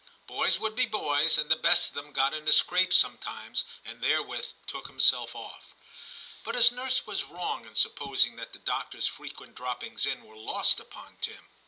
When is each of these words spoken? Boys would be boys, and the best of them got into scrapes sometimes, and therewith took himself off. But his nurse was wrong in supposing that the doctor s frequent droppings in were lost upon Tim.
Boys 0.25 0.57
would 0.59 0.73
be 0.73 0.87
boys, 0.87 1.37
and 1.37 1.51
the 1.51 1.55
best 1.55 1.89
of 1.89 1.93
them 1.93 2.11
got 2.11 2.33
into 2.33 2.51
scrapes 2.51 2.97
sometimes, 2.97 3.65
and 3.85 4.01
therewith 4.01 4.51
took 4.65 4.87
himself 4.87 5.35
off. 5.35 5.75
But 6.43 6.55
his 6.55 6.71
nurse 6.71 7.05
was 7.05 7.25
wrong 7.25 7.67
in 7.67 7.75
supposing 7.75 8.35
that 8.37 8.51
the 8.51 8.57
doctor 8.57 8.97
s 8.97 9.05
frequent 9.05 9.53
droppings 9.53 10.07
in 10.07 10.23
were 10.23 10.35
lost 10.35 10.79
upon 10.79 11.17
Tim. 11.17 11.47